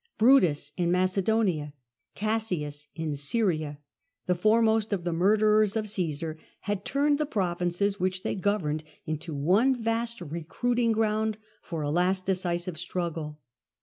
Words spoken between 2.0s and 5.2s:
Cassius in Syria, the foremost of the